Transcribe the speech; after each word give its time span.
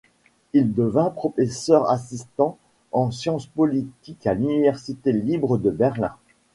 Il 0.53 0.73
devint 0.73 1.11
professeur 1.11 1.87
assistant 1.91 2.57
en 2.91 3.11
sciences 3.11 3.45
politiques 3.45 4.25
à 4.25 4.33
l'Université 4.33 5.11
libre 5.13 5.59
de 5.59 5.69
Berlin. 5.69 6.15